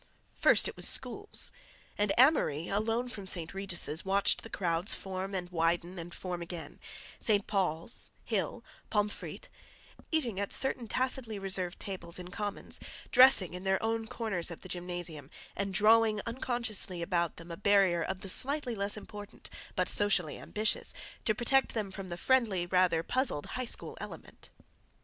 [0.35, 1.51] First it was schools,
[1.95, 3.53] and Amory, alone from St.
[3.53, 6.79] Regis', watched the crowds form and widen and form again;
[7.19, 7.45] St.
[7.45, 9.47] Paul's, Hill, Pomfret,
[10.11, 12.79] eating at certain tacitly reserved tables in Commons,
[13.11, 18.01] dressing in their own corners of the gymnasium, and drawing unconsciously about them a barrier
[18.01, 20.95] of the slightly less important but socially ambitious
[21.25, 24.49] to protect them from the friendly, rather puzzled high school element.